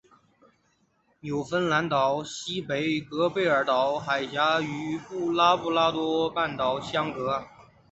[1.19, 4.97] 纽芬兰岛西北隔贝尔岛海峡与
[5.35, 7.45] 拉布拉多半岛相隔。